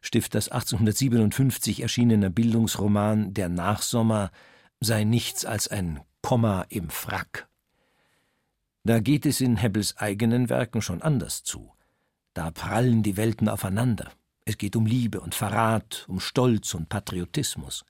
Stifters 0.00 0.48
1857 0.48 1.82
erschienener 1.82 2.30
Bildungsroman 2.30 3.34
Der 3.34 3.50
Nachsommer 3.50 4.30
sei 4.80 5.04
nichts 5.04 5.44
als 5.44 5.68
ein 5.68 6.00
Komma 6.22 6.64
im 6.70 6.88
Frack. 6.88 7.46
Da 8.82 9.00
geht 9.00 9.26
es 9.26 9.42
in 9.42 9.58
Hebbels 9.58 9.98
eigenen 9.98 10.48
Werken 10.48 10.80
schon 10.80 11.02
anders 11.02 11.42
zu. 11.42 11.70
Da 12.32 12.50
prallen 12.50 13.02
die 13.02 13.18
Welten 13.18 13.46
aufeinander. 13.50 14.10
Es 14.46 14.58
geht 14.58 14.76
um 14.76 14.84
Liebe 14.84 15.20
und 15.20 15.34
Verrat, 15.34 16.04
um 16.08 16.20
Stolz 16.20 16.74
und 16.74 16.88
Patriotismus. 16.88 17.84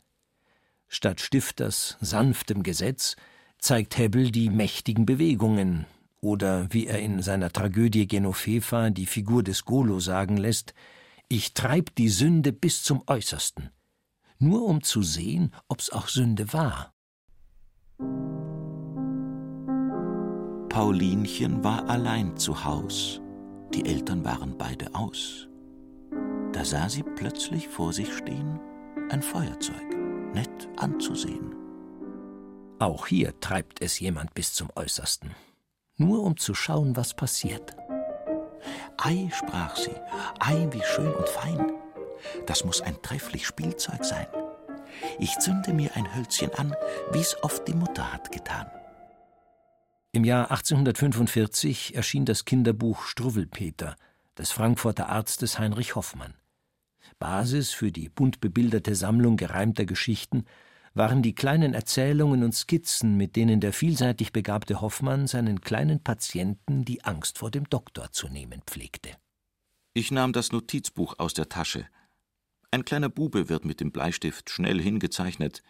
Statt 0.87 1.21
Stifters 1.21 1.97
sanftem 2.01 2.63
Gesetz 2.63 3.17
zeigt 3.59 3.99
Hebbel 3.99 4.31
die 4.31 4.51
mächtigen 4.51 5.07
Bewegungen, 5.07 5.87
oder 6.21 6.73
wie 6.73 6.87
er 6.87 7.01
in 7.01 7.23
seiner 7.23 7.51
Tragödie 7.51 8.07
Genovefa 8.07 8.91
die 8.91 9.07
Figur 9.07 9.43
des 9.43 9.65
Golo 9.65 9.99
sagen 10.01 10.37
lässt, 10.37 10.75
ich 11.29 11.55
treib 11.55 11.95
die 11.97 12.09
Sünde 12.09 12.53
bis 12.53 12.83
zum 12.83 13.03
Äußersten, 13.07 13.71
nur 14.39 14.65
um 14.65 14.83
zu 14.83 15.03
sehen, 15.03 15.53
ob's 15.69 15.91
auch 15.91 16.09
Sünde 16.09 16.53
war. 16.53 16.93
Paulinchen 20.69 21.65
war 21.65 21.89
allein 21.89 22.37
zu 22.37 22.65
Haus, 22.65 23.21
die 23.75 23.85
Eltern 23.87 24.25
waren 24.25 24.57
beide 24.57 24.95
aus. 24.95 25.49
Da 26.55 26.65
sah 26.65 26.89
sie 26.89 27.03
plötzlich 27.03 27.69
vor 27.69 27.93
sich 27.93 28.17
stehen 28.17 28.61
ein 29.11 29.23
Feuerzeug 29.23 29.95
nett 30.33 30.69
anzusehen. 30.77 31.55
Auch 32.79 33.07
hier 33.07 33.39
treibt 33.41 33.83
es 33.83 34.01
jemand 34.01 34.35
bis 34.35 34.55
zum 34.55 34.69
Äußersten, 34.75 35.35
nur 35.97 36.23
um 36.23 36.37
zu 36.37 36.55
schauen, 36.55 36.97
was 36.97 37.15
passiert. 37.15 37.77
Ei, 38.99 39.29
sprach 39.33 39.77
sie, 39.77 39.95
ei, 40.41 40.69
wie 40.71 40.83
schön 40.83 41.13
und 41.13 41.29
fein. 41.29 41.73
Das 42.47 42.65
muss 42.65 42.81
ein 42.81 43.01
trefflich 43.03 43.47
Spielzeug 43.47 44.05
sein. 44.05 44.27
Ich 45.19 45.37
zünde 45.39 45.73
mir 45.73 45.95
ein 45.97 46.15
Hölzchen 46.15 46.53
an, 46.55 46.75
wie's 47.13 47.37
oft 47.43 47.67
die 47.69 47.75
Mutter 47.75 48.13
hat 48.13 48.33
getan. 48.33 48.71
Im 50.13 50.25
Jahr 50.25 50.51
1845 50.51 51.97
erschien 51.97 52.25
das 52.25 52.45
Kinderbuch 52.45 53.03
Struwwelpeter 53.03 53.97
des 54.39 54.53
Frankfurter 54.53 55.09
Arztes 55.09 55.59
Heinrich 55.59 55.97
Hoffmann. 55.97 56.35
Basis 57.19 57.71
für 57.71 57.93
die 57.93 58.09
bunt 58.09 58.41
bebilderte 58.41 58.95
Sammlung 58.95 59.37
gereimter 59.37 59.85
Geschichten 59.85 60.45
waren 60.95 61.23
die 61.23 61.35
kleinen 61.35 61.75
Erzählungen 61.75 62.45
und 62.45 62.55
Skizzen, 62.55 63.17
mit 63.17 63.35
denen 63.37 63.61
der 63.61 63.73
vielseitig 63.73 64.33
begabte 64.33 64.81
Hoffmann 64.81 65.27
seinen 65.27 65.61
kleinen 65.61 66.03
Patienten 66.03 66.85
die 66.85 67.05
Angst 67.05 67.39
vor 67.39 67.51
dem 67.51 67.69
Doktor 67.69 68.13
zu 68.13 68.29
nehmen 68.29 68.63
pflegte. 68.67 69.11
Ich 69.93 70.11
nahm 70.11 70.33
das 70.33 70.53
Notizbuch 70.53 71.19
aus 71.19 71.35
der 71.35 71.49
Tasche. 71.49 71.87
Ein 72.71 72.85
kleiner 72.85 73.09
Bube 73.09 73.49
wird 73.49 73.65
mit 73.65 73.81
dem 73.81 73.93
Bleistift 73.93 74.51
schnell 74.51 74.81
hingezeichnet 74.81 75.63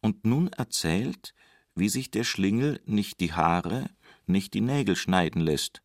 und 0.00 0.24
nun 0.24 0.48
erzählt, 0.48 1.34
wie 1.74 1.88
sich 1.88 2.10
der 2.10 2.24
Schlingel 2.24 2.80
nicht 2.84 3.20
die 3.20 3.32
Haare, 3.32 3.88
nicht 4.26 4.52
die 4.54 4.60
Nägel 4.60 4.96
schneiden 4.96 5.40
lässt. 5.40 5.82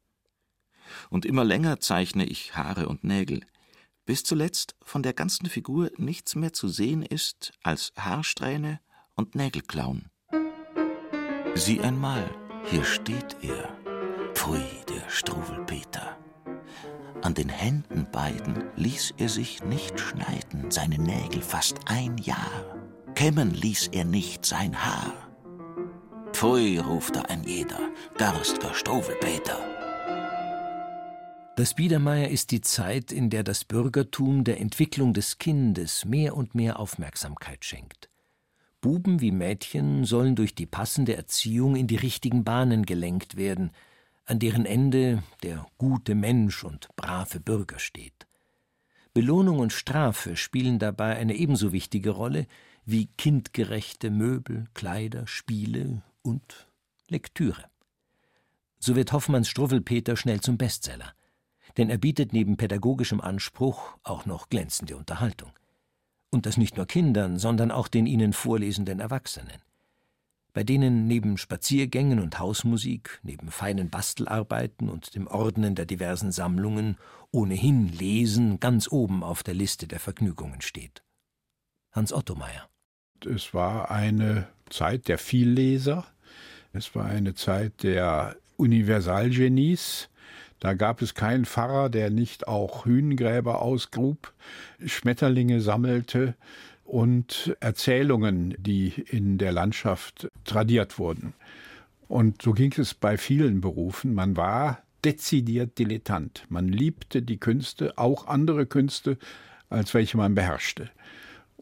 Und 1.09 1.25
immer 1.25 1.43
länger 1.43 1.79
zeichne 1.79 2.25
ich 2.25 2.55
Haare 2.55 2.87
und 2.87 3.03
Nägel 3.03 3.41
bis 4.07 4.23
zuletzt 4.23 4.75
von 4.81 5.03
der 5.03 5.13
ganzen 5.13 5.47
Figur 5.47 5.91
nichts 5.97 6.33
mehr 6.35 6.53
zu 6.53 6.69
sehen 6.69 7.03
ist 7.03 7.51
als 7.61 7.91
Haarsträhne 7.97 8.79
und 9.15 9.35
Nägelklauen. 9.35 10.09
Sieh 11.55 11.81
einmal, 11.81 12.27
hier 12.65 12.85
steht 12.85 13.35
er. 13.41 13.77
Pfui, 14.33 14.63
der 14.87 15.09
Struwelpeter. 15.09 16.17
An 17.21 17.33
den 17.33 17.49
Händen 17.49 18.07
beiden 18.09 18.63
ließ 18.77 19.15
er 19.17 19.27
sich 19.27 19.63
nicht 19.63 19.99
schneiden, 19.99 20.71
seine 20.71 20.97
Nägel 20.97 21.41
fast 21.41 21.77
ein 21.85 22.17
Jahr. 22.17 22.77
Kämmen 23.13 23.51
ließ 23.53 23.89
er 23.91 24.05
nicht 24.05 24.45
sein 24.45 24.85
Haar. 24.85 25.13
Pfui, 26.31 26.77
ruft 26.77 27.17
da 27.17 27.23
ein 27.23 27.43
jeder, 27.43 27.79
garstger 28.17 28.73
Struwelpeter. 28.73 29.76
Das 31.57 31.73
Biedermeier 31.73 32.27
ist 32.27 32.51
die 32.51 32.61
Zeit, 32.61 33.11
in 33.11 33.31
der 33.31 33.43
das 33.43 33.65
Bürgertum 33.65 34.43
der 34.43 34.61
Entwicklung 34.61 35.15
des 35.15 35.39
Kindes 35.39 36.05
mehr 36.05 36.37
und 36.37 36.53
mehr 36.53 36.79
Aufmerksamkeit 36.79 37.65
schenkt. 37.65 38.11
Buben 38.79 39.21
wie 39.21 39.31
Mädchen 39.31 40.05
sollen 40.05 40.35
durch 40.35 40.53
die 40.53 40.67
passende 40.67 41.15
Erziehung 41.15 41.75
in 41.75 41.87
die 41.87 41.95
richtigen 41.95 42.43
Bahnen 42.43 42.85
gelenkt 42.85 43.37
werden, 43.37 43.71
an 44.25 44.37
deren 44.37 44.67
Ende 44.67 45.23
der 45.41 45.65
gute 45.79 46.13
Mensch 46.13 46.63
und 46.63 46.89
brave 46.95 47.39
Bürger 47.39 47.79
steht. 47.79 48.27
Belohnung 49.15 49.57
und 49.57 49.73
Strafe 49.73 50.35
spielen 50.35 50.77
dabei 50.77 51.15
eine 51.15 51.35
ebenso 51.35 51.71
wichtige 51.71 52.11
Rolle 52.11 52.45
wie 52.85 53.07
kindgerechte 53.17 54.11
Möbel, 54.11 54.65
Kleider, 54.75 55.25
Spiele 55.25 56.03
und 56.21 56.67
Lektüre. 57.07 57.63
So 58.77 58.95
wird 58.95 59.11
Hoffmanns 59.11 59.49
Struwwelpeter 59.49 60.15
schnell 60.17 60.39
zum 60.39 60.59
Bestseller 60.59 61.16
denn 61.77 61.89
er 61.89 61.97
bietet 61.97 62.33
neben 62.33 62.57
pädagogischem 62.57 63.21
Anspruch 63.21 63.97
auch 64.03 64.25
noch 64.25 64.49
glänzende 64.49 64.97
Unterhaltung. 64.97 65.51
Und 66.29 66.45
das 66.45 66.57
nicht 66.57 66.75
nur 66.75 66.87
Kindern, 66.87 67.39
sondern 67.39 67.71
auch 67.71 67.87
den 67.87 68.05
ihnen 68.05 68.33
vorlesenden 68.33 68.99
Erwachsenen, 68.99 69.61
bei 70.53 70.63
denen 70.63 71.07
neben 71.07 71.37
Spaziergängen 71.37 72.19
und 72.19 72.39
Hausmusik, 72.39 73.19
neben 73.23 73.49
feinen 73.51 73.89
Bastelarbeiten 73.89 74.89
und 74.89 75.15
dem 75.15 75.27
Ordnen 75.27 75.75
der 75.75 75.85
diversen 75.85 76.31
Sammlungen 76.31 76.97
ohnehin 77.31 77.87
Lesen 77.87 78.59
ganz 78.59 78.91
oben 78.91 79.23
auf 79.23 79.43
der 79.43 79.53
Liste 79.53 79.87
der 79.87 79.99
Vergnügungen 79.99 80.61
steht. 80.61 81.03
Hans 81.91 82.11
Otto 82.11 82.35
Meyer. 82.35 82.67
Es 83.25 83.53
war 83.53 83.89
eine 83.89 84.47
Zeit 84.69 85.07
der 85.07 85.17
Vielleser, 85.17 86.05
es 86.73 86.93
war 86.93 87.05
eine 87.05 87.33
Zeit 87.33 87.83
der 87.83 88.35
Universalgenies, 88.57 90.09
da 90.59 90.73
gab 90.73 91.01
es 91.01 91.13
keinen 91.13 91.45
Pfarrer, 91.45 91.89
der 91.89 92.09
nicht 92.09 92.47
auch 92.47 92.85
Hühnengräber 92.85 93.61
ausgrub, 93.61 94.33
Schmetterlinge 94.85 95.61
sammelte 95.61 96.35
und 96.83 97.55
Erzählungen, 97.59 98.55
die 98.57 98.89
in 98.89 99.37
der 99.37 99.51
Landschaft 99.51 100.29
tradiert 100.45 100.97
wurden. 100.97 101.33
Und 102.07 102.41
so 102.41 102.53
ging 102.53 102.73
es 102.77 102.93
bei 102.93 103.17
vielen 103.17 103.61
Berufen. 103.61 104.13
Man 104.13 104.37
war 104.37 104.81
dezidiert 105.03 105.77
Dilettant. 105.77 106.45
Man 106.49 106.69
liebte 106.69 107.21
die 107.21 107.37
Künste, 107.37 107.97
auch 107.97 108.27
andere 108.27 108.65
Künste, 108.65 109.17
als 109.69 109.93
welche 109.93 110.17
man 110.17 110.33
beherrschte. 110.33 110.89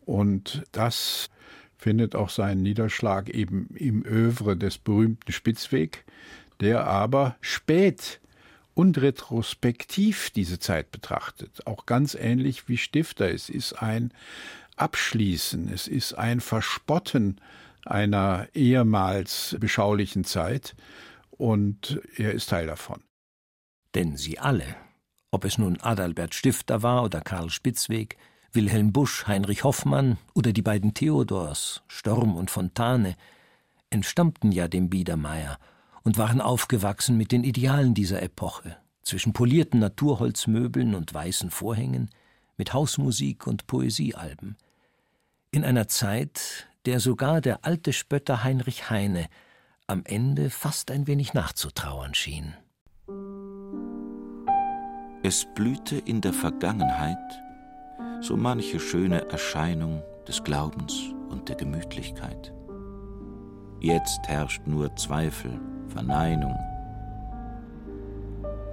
Und 0.05 0.63
das 0.71 1.29
findet 1.77 2.15
auch 2.15 2.29
seinen 2.29 2.61
Niederschlag 2.61 3.29
eben 3.29 3.67
im 3.75 4.05
Övre 4.05 4.55
des 4.55 4.77
berühmten 4.77 5.31
Spitzweg, 5.31 6.05
der 6.61 6.85
aber 6.85 7.35
spät 7.41 8.21
und 8.75 8.99
retrospektiv 8.99 10.29
diese 10.29 10.59
Zeit 10.59 10.91
betrachtet, 10.91 11.65
auch 11.65 11.87
ganz 11.87 12.13
ähnlich 12.13 12.67
wie 12.67 12.77
Stifter. 12.77 13.31
Es 13.31 13.49
ist 13.49 13.73
ein 13.73 14.13
Abschließen, 14.75 15.69
es 15.69 15.87
ist 15.87 16.13
ein 16.13 16.41
Verspotten 16.41 17.39
einer 17.85 18.47
ehemals 18.53 19.55
beschaulichen 19.59 20.25
Zeit 20.25 20.75
und 21.31 22.01
er 22.17 22.33
ist 22.33 22.49
Teil 22.49 22.67
davon. 22.67 23.01
Denn 23.95 24.17
sie 24.17 24.39
alle, 24.39 24.75
ob 25.31 25.45
es 25.45 25.57
nun 25.57 25.79
Adalbert 25.79 26.35
Stifter 26.35 26.83
war 26.83 27.03
oder 27.03 27.21
Karl 27.21 27.49
Spitzweg, 27.49 28.17
Wilhelm 28.51 28.91
Busch, 28.91 29.25
Heinrich 29.25 29.63
Hoffmann 29.63 30.17
oder 30.33 30.51
die 30.51 30.61
beiden 30.61 30.93
Theodors, 30.93 31.81
Storm 31.87 32.35
und 32.35 32.51
Fontane, 32.51 33.15
entstammten 33.89 34.51
ja 34.51 34.67
dem 34.67 34.89
Biedermeier 34.89 35.59
und 36.05 36.17
waren 36.17 36.39
aufgewachsen 36.39 37.17
mit 37.17 37.33
den 37.33 37.43
Idealen 37.43 37.93
dieser 37.93 38.21
Epoche, 38.21 38.77
zwischen 39.01 39.33
polierten 39.33 39.81
Naturholzmöbeln 39.81 40.95
und 40.95 41.13
weißen 41.13 41.49
Vorhängen, 41.49 42.09
mit 42.55 42.71
Hausmusik 42.71 43.47
und 43.47 43.67
Poesiealben. 43.67 44.55
In 45.51 45.65
einer 45.65 45.89
Zeit, 45.89 46.67
der 46.85 47.01
sogar 47.01 47.41
der 47.41 47.65
alte 47.65 47.91
Spötter 47.91 48.43
Heinrich 48.43 48.89
Heine 48.89 49.27
am 49.87 50.03
Ende 50.05 50.49
fast 50.49 50.91
ein 50.91 51.07
wenig 51.07 51.33
nachzutrauern 51.33 52.13
schien. 52.13 52.53
Es 55.23 55.45
blühte 55.55 55.97
in 55.97 56.21
der 56.21 56.33
Vergangenheit 56.33 57.17
so 58.21 58.37
manche 58.37 58.79
schöne 58.79 59.29
Erscheinung 59.29 60.01
des 60.27 60.43
Glaubens 60.43 60.95
und 61.29 61.49
der 61.49 61.55
Gemütlichkeit. 61.55 62.54
Jetzt 63.85 64.27
herrscht 64.27 64.63
nur 64.65 64.95
Zweifel, 64.95 65.51
Verneinung. 65.89 66.57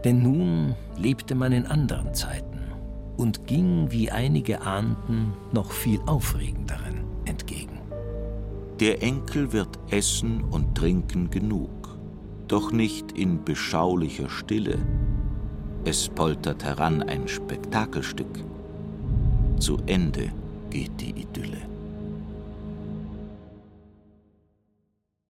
Denn 0.07 0.23
nun 0.23 0.75
lebte 0.97 1.35
man 1.35 1.53
in 1.53 1.67
anderen 1.67 2.15
Zeiten 2.15 2.61
und 3.19 3.47
ging, 3.47 3.91
wie 3.91 4.11
einige 4.11 4.63
ahnten, 4.63 5.35
noch 5.53 5.71
viel 5.71 6.01
aufregenderen 6.07 7.05
entgegen. 7.27 7.79
Der 8.81 9.03
Enkel 9.03 9.53
wird 9.53 9.79
essen 9.91 10.45
und 10.45 10.75
trinken 10.75 11.29
genug, 11.29 11.99
doch 12.49 12.73
nicht 12.73 13.13
in 13.13 13.45
beschaulicher 13.45 14.31
Stille. 14.31 14.79
Es 15.85 16.09
poltert 16.09 16.65
heran 16.65 17.03
ein 17.03 17.29
Spektakelstück. 17.29 18.43
Zu 19.59 19.77
Ende 19.85 20.31
geht 20.71 20.99
die 21.03 21.11
Idylle. 21.11 21.72